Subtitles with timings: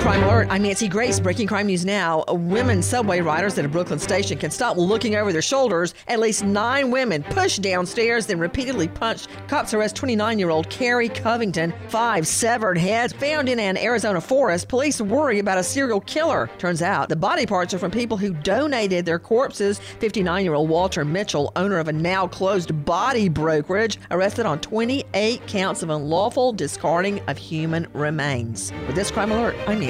[0.00, 0.48] Crime Alert.
[0.48, 1.20] I'm Nancy Grace.
[1.20, 2.24] Breaking crime news now.
[2.26, 5.92] Women subway riders at a Brooklyn station can stop looking over their shoulders.
[6.08, 9.28] At least nine women pushed downstairs, then repeatedly punched.
[9.46, 11.74] Cops arrest 29 year old Carrie Covington.
[11.88, 14.68] Five severed heads found in an Arizona forest.
[14.68, 16.48] Police worry about a serial killer.
[16.56, 19.80] Turns out the body parts are from people who donated their corpses.
[19.98, 25.46] 59 year old Walter Mitchell, owner of a now closed body brokerage, arrested on 28
[25.46, 28.72] counts of unlawful discarding of human remains.
[28.86, 29.89] With this crime alert, I'm Nancy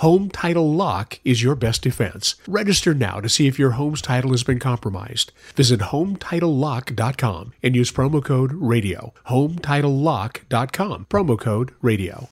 [0.00, 2.34] Home Title Lock is your best defense.
[2.46, 5.32] Register now to see if your home's title has been compromised.
[5.54, 9.14] Visit HometitleLock.com and use promo code RADIO.
[9.28, 12.28] HometitleLock.com, promo code RADIO.